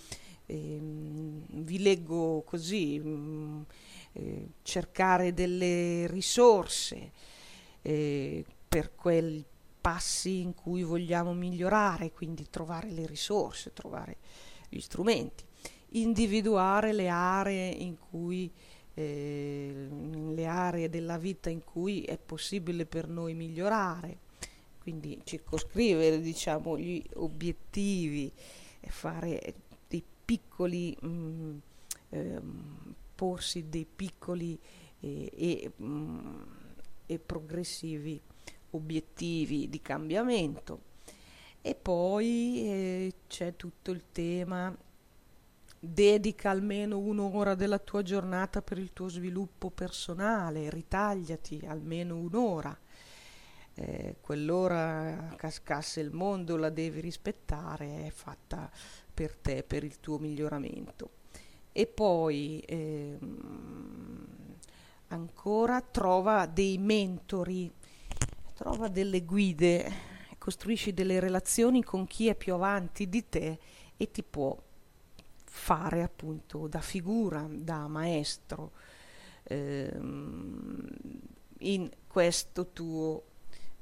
ehm, 0.47 1.45
vi 1.49 1.79
leggo 1.81 2.43
così, 2.43 2.99
mh, 2.99 3.09
mm, 3.09 3.63
eh, 4.13 4.49
cercare 4.63 5.33
delle 5.33 6.07
risorse 6.07 7.13
eh, 7.83 8.45
per 8.69 8.95
quei 8.95 9.45
passi 9.85 10.41
in 10.41 10.55
cui 10.55 10.83
vogliamo 10.83 11.35
migliorare, 11.35 12.11
quindi 12.11 12.49
trovare 12.49 12.91
le 12.91 13.05
risorse, 13.05 13.75
trovare 13.75 14.17
gli 14.71 14.81
strumenti, 14.81 15.45
individuare 15.91 16.95
le 16.95 17.09
aree 17.11 17.69
in 17.69 17.99
cui 17.99 18.51
eh, 18.95 19.87
le 20.33 20.47
aree 20.47 20.89
della 20.89 21.19
vita 21.19 21.51
in 21.51 21.63
cui 21.63 22.01
è 22.01 22.17
possibile 22.17 22.87
per 22.87 23.09
noi 23.09 23.35
migliorare, 23.35 24.21
quindi 24.81 25.21
circoscrivere 25.23 26.19
diciamo, 26.19 26.79
gli 26.79 27.05
obiettivi 27.17 28.33
e 28.81 28.89
fare 28.89 29.55
dei 29.87 30.03
piccoli, 30.25 30.97
mh, 30.99 31.07
mm, 31.07 31.57
ehm, 32.09 32.95
porsi 33.15 33.69
dei 33.69 33.85
piccoli 33.85 34.59
eh, 35.01 35.31
e, 35.31 35.73
mh, 35.77 35.85
mm, 35.85 36.43
e 37.05 37.19
progressivi 37.19 38.23
obiettivi 38.77 39.69
di 39.69 39.81
cambiamento. 39.81 40.93
E 41.61 41.75
poi 41.75 42.69
eh, 42.69 43.15
c'è 43.27 43.57
tutto 43.57 43.91
il 43.91 44.05
tema 44.13 44.77
dedica 45.85 46.51
almeno 46.51 46.99
un'ora 46.99 47.55
della 47.55 47.79
tua 47.79 48.03
giornata 48.03 48.63
per 48.63 48.79
il 48.79 48.93
tuo 48.93 49.09
sviluppo 49.09 49.71
personale, 49.71 50.71
ritagliati 50.71 51.63
almeno 51.67 52.17
un'ora. 52.17 52.77
Eh, 53.77 54.17
quell'ora 54.21 55.35
cascasse 55.37 56.01
il 56.01 56.13
mondo 56.13 56.57
la 56.57 56.71
devi 56.71 57.01
rispettare, 57.01 58.07
è 58.07 58.11
fatta 58.11 58.71
per 59.13 59.37
te, 59.37 59.63
per 59.63 59.85
il 59.85 60.01
tuo 60.01 60.19
miglioramento. 60.19 61.11
E 61.73 61.87
poi 61.87 62.63
ehm, 62.67 64.27
ancora 65.09 65.81
trova 65.81 66.47
dei 66.47 66.79
mentori, 66.79 67.71
trova 68.55 68.89
delle 68.89 69.25
guide, 69.25 69.93
costruisci 70.39 70.95
delle 70.95 71.19
relazioni 71.19 71.83
con 71.83 72.07
chi 72.07 72.29
è 72.29 72.37
più 72.37 72.55
avanti 72.55 73.09
di 73.09 73.29
te 73.29 73.59
e 73.97 74.11
ti 74.11 74.23
può 74.23 74.57
fare 75.45 76.03
appunto 76.03 76.69
da 76.69 76.81
figura, 76.81 77.47
da 77.51 77.89
maestro 77.89 78.73
ehm, 79.45 80.89
in 81.59 81.91
questo 82.07 82.69
tuo 82.73 83.25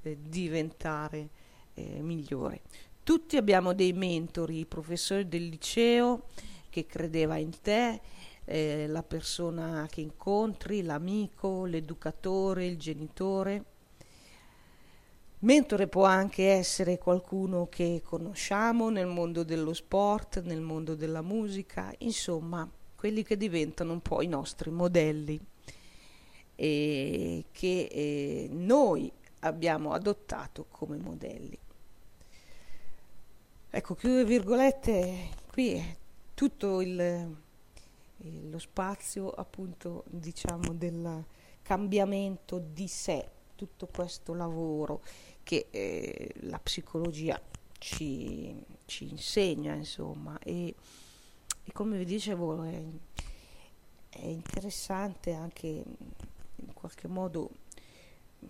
eh, 0.03 0.17
diventare 0.21 1.29
eh, 1.75 2.03
migliore. 2.03 2.63
Tutti 3.03 3.37
abbiamo 3.37 3.75
dei 3.75 3.93
mentori, 3.93 4.61
i 4.61 4.67
professori 4.67 5.29
del 5.29 5.49
liceo 5.49 6.29
che 6.71 6.87
credeva 6.87 7.37
in 7.37 7.61
te, 7.61 8.01
eh, 8.45 8.87
la 8.87 9.03
persona 9.03 9.87
che 9.91 10.01
incontri, 10.01 10.83
l'amico, 10.83 11.65
l'educatore, 11.65 12.65
il 12.65 12.79
genitore 12.79 13.65
Mentore 15.43 15.89
può 15.89 16.05
anche 16.05 16.51
essere 16.51 16.99
qualcuno 16.99 17.67
che 17.69 18.01
conosciamo 18.05 18.91
nel 18.91 19.09
mondo 19.09 19.43
dello 19.43 19.75
sport, 19.75 20.41
nel 20.43 20.61
mondo 20.61 20.95
della 20.95 21.21
musica, 21.21 21.93
insomma, 21.99 22.71
quelli 22.95 23.25
che 23.25 23.37
diventano 23.37 23.93
un 23.93 24.01
po' 24.01 24.23
i 24.23 24.29
nostri 24.29 24.71
modelli 24.71 25.41
e 26.55 27.47
che 27.51 27.89
eh, 27.91 28.49
noi 28.53 29.11
abbiamo 29.41 29.93
adottato 29.93 30.67
come 30.71 30.97
modelli. 30.97 31.59
Ecco, 33.69 33.95
chiude 33.97 34.25
virgolette, 34.25 35.29
qui 35.51 35.73
è 35.73 35.97
tutto 36.35 36.81
il, 36.81 37.37
il, 38.19 38.49
lo 38.49 38.59
spazio 38.61 39.29
appunto 39.31 40.05
diciamo 40.07 40.73
del 40.73 41.25
cambiamento 41.63 42.63
di 42.65 42.87
sé, 42.87 43.29
tutto 43.57 43.89
questo 43.93 44.35
lavoro 44.35 45.03
che 45.43 45.67
eh, 45.71 46.33
la 46.43 46.59
psicologia 46.59 47.41
ci, 47.79 48.55
ci, 48.85 49.09
insegna, 49.11 49.75
insomma, 49.75 50.39
e, 50.39 50.75
e 51.65 51.73
come 51.73 51.99
vi 51.99 52.05
dicevo 52.05 52.63
è, 52.63 52.83
è, 54.09 54.25
interessante 54.25 55.33
anche 55.33 55.67
in 55.67 56.73
qualche 56.75 57.09
modo 57.09 57.51
mh, 58.39 58.47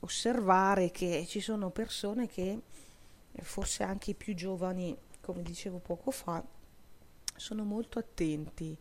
osservare 0.00 0.90
che 0.90 1.26
ci 1.26 1.40
sono 1.40 1.70
persone 1.70 2.28
che 2.28 2.60
forse 3.42 3.82
anche 3.82 4.10
i 4.10 4.14
più 4.14 4.34
giovani, 4.34 4.96
come 5.20 5.42
dicevo 5.42 5.78
poco 5.78 6.10
fa, 6.10 6.42
sono 7.36 7.64
molto 7.64 7.98
attenti 7.98 8.76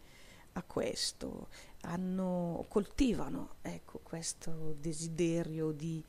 a 0.54 0.64
questo, 0.64 1.48
hanno, 1.82 2.66
coltivano 2.68 3.56
ecco, 3.62 4.00
questo 4.00 4.76
desiderio 4.80 5.72
di 5.72 6.04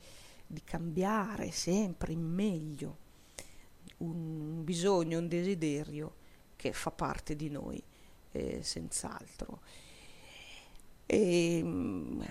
di 0.51 0.63
cambiare 0.63 1.51
sempre 1.51 2.11
in 2.11 2.21
meglio. 2.21 2.97
un 3.97 4.63
bisogno, 4.63 5.19
un 5.19 5.27
desiderio 5.27 6.15
che 6.55 6.73
fa 6.73 6.91
parte 6.91 7.35
di 7.35 7.49
noi, 7.49 7.81
eh, 8.31 8.61
senz'altro. 8.63 9.61
E, 11.05 11.57
ehm, 11.57 12.25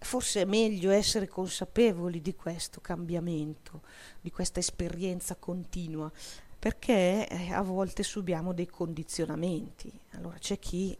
forse 0.00 0.42
è 0.42 0.44
meglio 0.44 0.90
essere 0.90 1.26
consapevoli 1.26 2.20
di 2.20 2.34
questo 2.34 2.80
cambiamento, 2.80 3.82
di 4.20 4.30
questa 4.30 4.60
esperienza 4.60 5.34
continua, 5.34 6.10
perché 6.58 7.28
eh, 7.28 7.52
a 7.52 7.62
volte 7.62 8.02
subiamo 8.02 8.52
dei 8.52 8.66
condizionamenti. 8.66 9.90
Allora 10.12 10.38
c'è 10.38 10.58
chi 10.58 10.96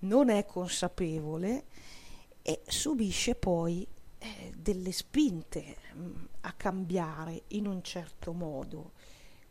non 0.00 0.30
è 0.30 0.44
consapevole 0.46 1.64
e 2.42 2.62
subisce 2.66 3.34
poi 3.34 3.86
eh, 4.22 4.52
delle 4.54 4.92
spinte 4.92 5.76
mm, 5.94 6.24
a 6.42 6.52
cambiare 6.52 7.44
in 7.48 7.66
un 7.66 7.82
certo 7.82 8.32
modo. 8.32 8.92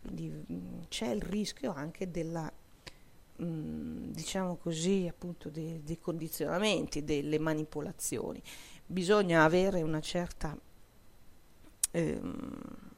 Quindi 0.01 0.29
mm, 0.29 0.82
c'è 0.88 1.08
il 1.08 1.21
rischio 1.21 1.73
anche 1.73 2.12
della 2.12 2.51
mm, 3.41 4.12
diciamo 4.12 4.58
così, 4.58 5.08
appunto 5.10 5.49
dei, 5.49 5.82
dei, 5.84 5.99
condizionamenti, 5.99 7.03
delle 7.03 7.39
manipolazioni. 7.39 8.41
Bisogna 8.86 9.43
avere 9.43 9.82
una 9.82 10.01
certa 10.01 10.55
ehm, 11.91 12.89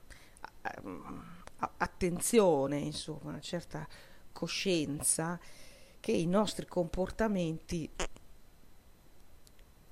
attenzione, 1.78 2.78
insomma, 2.80 3.30
una 3.30 3.40
certa 3.40 3.88
coscienza 4.34 5.40
che 6.00 6.12
i 6.12 6.26
nostri 6.26 6.66
comportamenti 6.66 7.90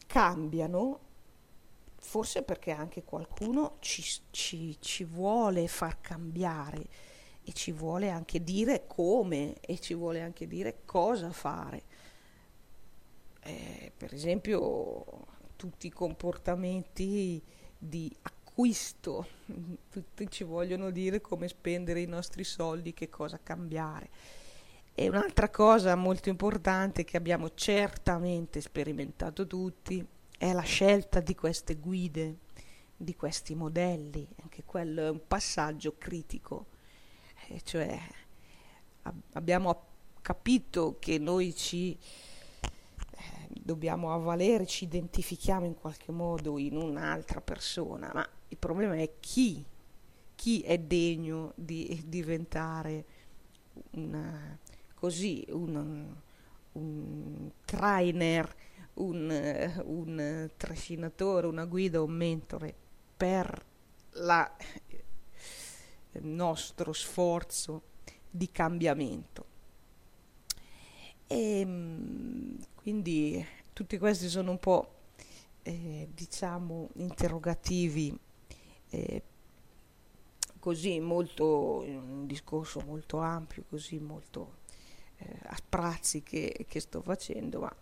cambiano, 0.07 0.99
forse 2.09 2.41
perché 2.41 2.71
anche 2.71 3.03
qualcuno 3.03 3.75
ci, 3.81 4.03
ci, 4.31 4.75
ci 4.81 5.03
vuole 5.03 5.67
far 5.67 6.01
cambiare 6.01 6.87
e 7.43 7.53
ci 7.53 7.71
vuole 7.71 8.09
anche 8.09 8.43
dire 8.43 8.87
come 8.87 9.59
e 9.59 9.77
ci 9.77 9.93
vuole 9.93 10.19
anche 10.19 10.47
dire 10.47 10.79
cosa 10.85 11.31
fare. 11.31 11.83
Eh, 13.41 13.91
per 13.95 14.11
esempio 14.11 15.27
tutti 15.55 15.85
i 15.85 15.91
comportamenti 15.91 17.39
di 17.77 18.11
acquisto, 18.23 19.27
tutti 19.91 20.31
ci 20.31 20.43
vogliono 20.43 20.89
dire 20.89 21.21
come 21.21 21.47
spendere 21.47 22.01
i 22.01 22.07
nostri 22.07 22.43
soldi, 22.43 22.91
che 22.95 23.09
cosa 23.09 23.39
cambiare. 23.41 24.09
E 24.95 25.07
un'altra 25.07 25.51
cosa 25.51 25.93
molto 25.93 26.29
importante 26.29 27.03
che 27.03 27.17
abbiamo 27.17 27.53
certamente 27.53 28.61
sperimentato 28.61 29.45
tutti 29.45 30.17
è 30.39 30.53
la 30.53 30.61
scelta 30.61 31.19
di 31.19 31.35
queste 31.35 31.75
guide, 31.75 32.37
di 32.95 33.13
questi 33.13 33.55
modelli, 33.55 34.25
anche 34.41 34.63
quello 34.63 35.01
è 35.01 35.09
un 35.09 35.19
passaggio 35.27 35.95
critico. 35.97 36.67
Eh, 37.49 37.61
cioè 37.61 37.99
ab- 39.01 39.21
abbiamo 39.33 39.87
capito 40.21 40.95
che 40.97 41.17
noi 41.17 41.53
ci 41.53 41.91
eh, 41.91 43.47
dobbiamo 43.49 44.13
avvalere, 44.13 44.65
ci 44.65 44.85
identifichiamo 44.85 45.65
in 45.65 45.75
qualche 45.75 46.13
modo 46.13 46.57
in 46.57 46.77
un'altra 46.77 47.41
persona, 47.41 48.09
ma 48.13 48.25
il 48.47 48.57
problema 48.57 48.95
è 48.95 49.11
chi, 49.19 49.61
chi 50.35 50.61
è 50.61 50.77
degno 50.77 51.51
di 51.55 52.01
diventare 52.07 53.05
una, 53.91 54.57
così 54.93 55.45
un, 55.49 56.15
un 56.71 57.51
trainer, 57.65 58.55
un, 58.99 59.81
un 59.85 60.49
trascinatore, 60.55 61.47
una 61.47 61.65
guida, 61.65 62.01
un 62.01 62.11
mentore 62.11 62.73
per 63.17 63.65
la 64.13 64.55
nostro 66.21 66.93
sforzo 66.93 67.83
di 68.29 68.49
cambiamento. 68.51 69.45
E 71.27 71.59
ehm, 71.59 72.57
quindi 72.75 73.45
tutti 73.73 73.97
questi 73.97 74.27
sono 74.29 74.51
un 74.51 74.59
po' 74.59 74.93
eh, 75.61 76.09
diciamo 76.13 76.89
interrogativi 76.95 78.17
eh, 78.89 79.23
così 80.59 80.99
molto 80.99 81.81
un 81.81 82.25
discorso 82.25 82.81
molto 82.81 83.19
ampio 83.19 83.63
così 83.69 83.99
molto 83.99 84.57
eh, 85.17 85.39
a 85.43 85.55
sprazzi 85.55 86.23
che, 86.23 86.65
che 86.67 86.79
sto 86.79 87.01
facendo 87.01 87.59
ma 87.59 87.75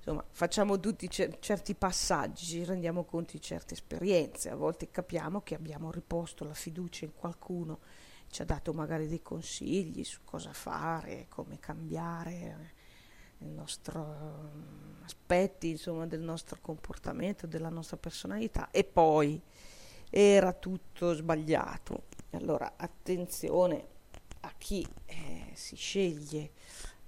insomma, 0.00 0.24
facciamo 0.30 0.80
tutti 0.80 1.08
cer- 1.10 1.38
certi 1.40 1.74
passaggi, 1.74 2.44
ci 2.44 2.64
rendiamo 2.64 3.04
conto 3.04 3.32
di 3.32 3.40
certe 3.40 3.74
esperienze, 3.74 4.50
a 4.50 4.56
volte 4.56 4.90
capiamo 4.90 5.42
che 5.42 5.54
abbiamo 5.54 5.90
riposto 5.90 6.44
la 6.44 6.54
fiducia 6.54 7.04
in 7.04 7.14
qualcuno, 7.14 7.80
ci 8.30 8.40
ha 8.42 8.46
dato 8.46 8.72
magari 8.72 9.08
dei 9.08 9.20
consigli 9.22 10.02
su 10.04 10.20
cosa 10.24 10.52
fare, 10.52 11.26
come 11.28 11.58
cambiare 11.58 12.32
eh, 12.32 13.44
il 13.44 13.50
nostro 13.50 14.50
mm, 14.54 15.02
aspetti, 15.02 15.70
insomma, 15.70 16.06
del 16.06 16.20
nostro 16.20 16.58
comportamento, 16.60 17.46
della 17.46 17.68
nostra 17.68 17.98
personalità 17.98 18.70
e 18.70 18.84
poi 18.84 19.40
era 20.08 20.52
tutto 20.52 21.12
sbagliato. 21.12 22.04
Allora, 22.30 22.74
attenzione 22.76 23.86
a 24.40 24.54
chi 24.56 24.86
eh, 25.06 25.50
si 25.54 25.76
sceglie 25.76 26.52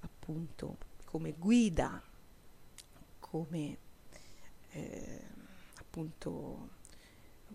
appunto 0.00 0.76
come 1.04 1.32
guida 1.32 2.02
come 3.32 3.78
eh, 4.72 5.20
appunto 5.78 6.68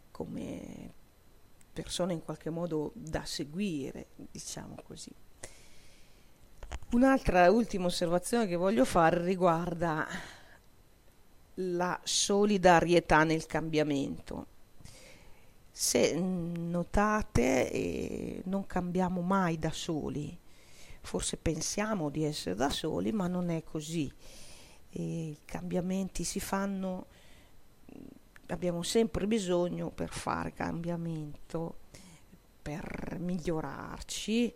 come 0.09 0.93
persona 1.71 2.13
in 2.13 2.23
qualche 2.23 2.49
modo 2.49 2.91
da 2.95 3.23
seguire, 3.25 4.07
diciamo 4.31 4.75
così. 4.83 5.11
Un'altra 6.93 7.51
ultima 7.51 7.85
osservazione 7.85 8.47
che 8.47 8.55
voglio 8.55 8.85
fare 8.85 9.23
riguarda 9.23 10.07
la 11.55 11.99
solidarietà 12.03 13.23
nel 13.23 13.45
cambiamento. 13.45 14.47
Se 15.69 16.15
notate, 16.15 17.71
eh, 17.71 18.41
non 18.45 18.65
cambiamo 18.65 19.21
mai 19.21 19.59
da 19.59 19.71
soli, 19.71 20.35
forse 21.01 21.37
pensiamo 21.37 22.09
di 22.09 22.23
essere 22.23 22.55
da 22.55 22.71
soli, 22.71 23.11
ma 23.11 23.27
non 23.27 23.51
è 23.51 23.63
così 23.63 24.11
i 24.91 25.37
cambiamenti 25.45 26.23
si 26.23 26.39
fanno, 26.39 27.07
abbiamo 28.47 28.83
sempre 28.83 29.27
bisogno 29.27 29.89
per 29.89 30.09
fare 30.09 30.53
cambiamento, 30.53 31.79
per 32.61 33.17
migliorarci, 33.19 34.53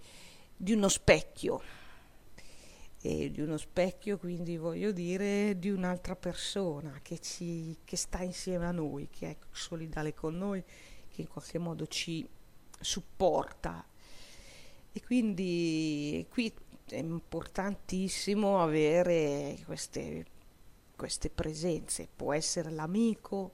di 0.55 0.73
uno 0.73 0.87
specchio. 0.87 1.61
E 3.03 3.31
di 3.31 3.41
uno 3.41 3.57
specchio, 3.57 4.19
quindi 4.19 4.57
voglio 4.57 4.91
dire, 4.91 5.57
di 5.57 5.71
un'altra 5.71 6.15
persona 6.15 6.99
che, 7.01 7.19
ci, 7.19 7.77
che 7.83 7.97
sta 7.97 8.21
insieme 8.21 8.67
a 8.67 8.71
noi, 8.71 9.09
che 9.09 9.29
è 9.31 9.37
solidale 9.51 10.13
con 10.13 10.37
noi, 10.37 10.63
che 11.09 11.21
in 11.21 11.27
qualche 11.27 11.57
modo 11.57 11.87
ci 11.87 12.27
supporta. 12.79 13.83
E 14.91 15.01
quindi 15.01 16.27
qui 16.29 16.53
è 16.95 16.99
importantissimo 16.99 18.61
avere 18.61 19.57
queste, 19.65 20.25
queste 20.95 21.29
presenze, 21.29 22.07
può 22.13 22.33
essere 22.33 22.71
l'amico, 22.71 23.53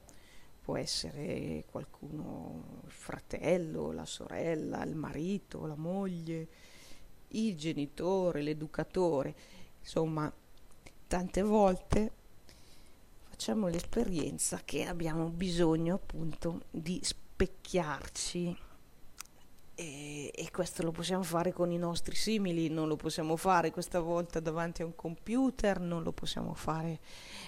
può 0.62 0.76
essere 0.76 1.64
qualcuno, 1.70 2.82
il 2.84 2.90
fratello, 2.90 3.92
la 3.92 4.04
sorella, 4.04 4.82
il 4.84 4.94
marito, 4.94 5.66
la 5.66 5.76
moglie, 5.76 6.48
il 7.28 7.56
genitore, 7.56 8.42
l'educatore, 8.42 9.34
insomma, 9.80 10.32
tante 11.06 11.42
volte 11.42 12.12
facciamo 13.28 13.68
l'esperienza 13.68 14.60
che 14.64 14.84
abbiamo 14.84 15.28
bisogno 15.28 15.94
appunto 15.94 16.62
di 16.70 17.00
specchiarci 17.02 18.56
e, 19.80 20.32
e, 20.34 20.50
questo 20.50 20.82
lo 20.82 20.90
possiamo 20.90 21.22
fare 21.22 21.52
con 21.52 21.70
i 21.70 21.78
nostri 21.78 22.16
simili, 22.16 22.68
non 22.68 22.88
lo 22.88 22.96
possiamo 22.96 23.36
fare 23.36 23.70
questa 23.70 24.00
volta 24.00 24.40
davanti 24.40 24.82
a 24.82 24.86
un 24.86 24.96
computer, 24.96 25.78
non 25.78 26.02
lo 26.02 26.10
possiamo 26.10 26.52
fare 26.52 26.98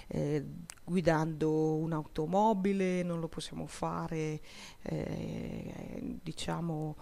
eh, 0.07 0.47
guidando 0.85 1.75
un'automobile, 1.75 3.03
non 3.03 3.19
lo 3.19 3.27
possiamo 3.27 3.67
fare 3.67 4.41
eh, 4.83 6.19
diciamo 6.23 6.95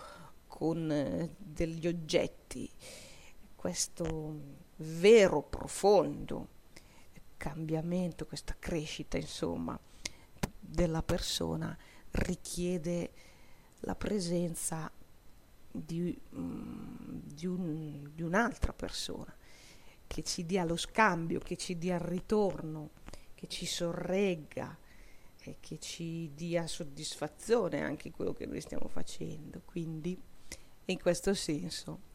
con 0.46 0.90
eh, 0.90 1.34
degli 1.36 1.86
oggetti. 1.86 2.70
Questo 3.54 4.40
vero, 4.76 5.42
profondo 5.42 6.48
cambiamento, 7.36 8.24
questa 8.24 8.56
crescita 8.58 9.18
insomma 9.18 9.78
della 10.58 11.02
persona 11.02 11.76
richiede 12.12 13.12
la 13.80 13.94
presenza 13.94 14.90
di, 15.70 16.18
mm, 16.34 17.20
di, 17.24 17.46
un, 17.46 18.10
di 18.14 18.22
un'altra 18.22 18.72
persona, 18.72 19.34
che 20.06 20.22
ci 20.22 20.44
dia 20.46 20.64
lo 20.64 20.76
scambio, 20.76 21.38
che 21.38 21.56
ci 21.56 21.78
dia 21.78 21.96
il 21.96 22.00
ritorno, 22.00 22.90
che 23.34 23.46
ci 23.46 23.66
sorregga 23.66 24.76
e 25.40 25.56
che 25.60 25.78
ci 25.78 26.32
dia 26.34 26.66
soddisfazione 26.66 27.82
anche 27.82 28.10
quello 28.10 28.32
che 28.32 28.46
noi 28.46 28.60
stiamo 28.60 28.88
facendo. 28.88 29.62
Quindi 29.64 30.18
in 30.86 30.98
questo 30.98 31.34
senso 31.34 32.06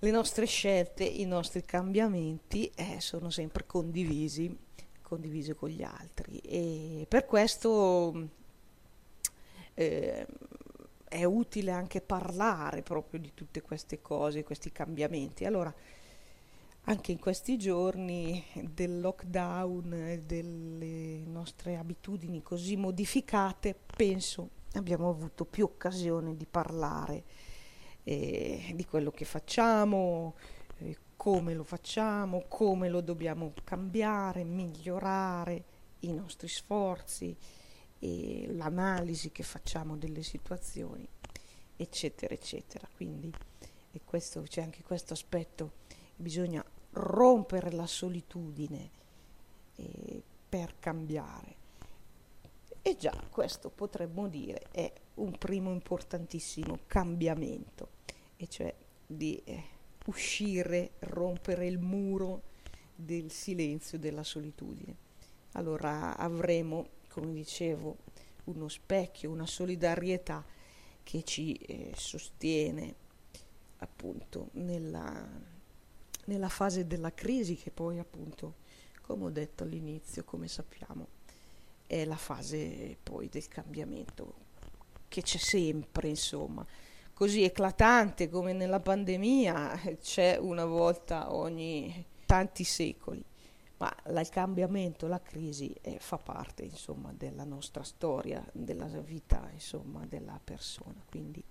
le 0.00 0.10
nostre 0.10 0.46
scelte, 0.46 1.04
i 1.04 1.24
nostri 1.24 1.64
cambiamenti 1.64 2.70
eh, 2.74 3.00
sono 3.00 3.30
sempre 3.30 3.66
condivisi, 3.66 4.56
condivisi 5.02 5.54
con 5.54 5.68
gli 5.70 5.82
altri 5.82 6.38
e 6.38 7.04
per 7.08 7.26
questo 7.26 8.28
eh, 9.74 10.26
è 11.08 11.24
utile 11.24 11.70
anche 11.70 12.00
parlare 12.00 12.82
proprio 12.82 13.20
di 13.20 13.32
tutte 13.34 13.62
queste 13.62 14.00
cose, 14.00 14.44
questi 14.44 14.70
cambiamenti. 14.70 15.44
Allora, 15.44 15.74
anche 16.82 17.12
in 17.12 17.18
questi 17.18 17.58
giorni 17.58 18.42
del 18.70 19.00
lockdown, 19.00 20.22
delle 20.24 21.22
nostre 21.26 21.76
abitudini 21.76 22.42
così 22.42 22.76
modificate, 22.76 23.74
penso 23.96 24.50
abbiamo 24.74 25.08
avuto 25.08 25.44
più 25.44 25.64
occasione 25.64 26.36
di 26.36 26.46
parlare 26.46 27.24
eh, 28.04 28.72
di 28.74 28.84
quello 28.86 29.10
che 29.10 29.26
facciamo, 29.26 30.34
eh, 30.78 30.96
come 31.16 31.52
lo 31.52 31.64
facciamo, 31.64 32.44
come 32.48 32.88
lo 32.88 33.02
dobbiamo 33.02 33.52
cambiare, 33.64 34.44
migliorare 34.44 35.64
i 36.00 36.12
nostri 36.12 36.48
sforzi, 36.48 37.36
e 37.98 38.48
l'analisi 38.52 39.30
che 39.30 39.42
facciamo 39.42 39.96
delle 39.96 40.22
situazioni, 40.22 41.06
eccetera, 41.76 42.34
eccetera. 42.34 42.88
Quindi 42.94 43.32
questo, 44.04 44.42
c'è 44.42 44.62
anche 44.62 44.82
questo 44.82 45.12
aspetto, 45.12 45.72
bisogna 46.16 46.64
rompere 46.92 47.72
la 47.72 47.86
solitudine 47.86 48.90
eh, 49.76 50.22
per 50.48 50.74
cambiare. 50.78 51.56
E 52.80 52.96
già 52.96 53.14
questo 53.30 53.70
potremmo 53.70 54.28
dire 54.28 54.62
è 54.70 54.90
un 55.14 55.36
primo 55.36 55.72
importantissimo 55.72 56.78
cambiamento, 56.86 57.88
e 58.36 58.48
cioè 58.48 58.74
di 59.06 59.40
eh, 59.44 59.62
uscire, 60.06 60.92
rompere 61.00 61.66
il 61.66 61.78
muro 61.78 62.42
del 62.94 63.30
silenzio, 63.30 63.98
della 63.98 64.22
solitudine. 64.22 64.96
Allora 65.52 66.16
avremo, 66.16 66.88
come 67.08 67.32
dicevo, 67.32 67.96
uno 68.44 68.68
specchio, 68.68 69.30
una 69.30 69.46
solidarietà 69.46 70.44
che 71.02 71.22
ci 71.24 71.54
eh, 71.54 71.92
sostiene 71.96 72.94
appunto 73.78 74.48
nella, 74.52 75.26
nella 76.26 76.48
fase 76.48 76.86
della 76.86 77.12
crisi 77.12 77.56
che 77.56 77.70
poi 77.70 77.98
appunto, 77.98 78.56
come 79.02 79.24
ho 79.24 79.30
detto 79.30 79.64
all'inizio, 79.64 80.24
come 80.24 80.48
sappiamo, 80.48 81.08
è 81.86 82.04
la 82.04 82.16
fase 82.16 82.96
poi 83.02 83.28
del 83.28 83.48
cambiamento 83.48 84.46
che 85.08 85.22
c'è 85.22 85.38
sempre, 85.38 86.08
insomma. 86.08 86.64
Così 87.14 87.42
eclatante 87.42 88.28
come 88.28 88.52
nella 88.52 88.78
pandemia 88.78 89.96
c'è 90.00 90.36
una 90.36 90.64
volta 90.64 91.34
ogni 91.34 92.04
tanti 92.26 92.62
secoli, 92.62 93.24
ma 93.78 93.94
il 94.06 94.28
cambiamento, 94.28 95.06
la 95.06 95.20
crisi 95.20 95.72
eh, 95.80 95.98
fa 96.00 96.18
parte, 96.18 96.64
insomma, 96.64 97.12
della 97.12 97.44
nostra 97.44 97.82
storia, 97.82 98.44
della 98.52 98.86
vita, 98.86 99.48
insomma, 99.52 100.04
della 100.04 100.40
persona. 100.42 101.00
Quindi 101.08 101.42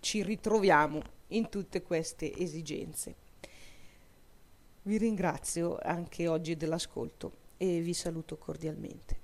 ci 0.00 0.22
ritroviamo 0.22 1.02
in 1.28 1.48
tutte 1.48 1.82
queste 1.82 2.34
esigenze. 2.34 3.14
Vi 4.82 4.96
ringrazio 4.96 5.78
anche 5.82 6.26
oggi 6.26 6.56
dell'ascolto 6.56 7.32
e 7.58 7.80
vi 7.80 7.92
saluto 7.92 8.38
cordialmente. 8.38 9.19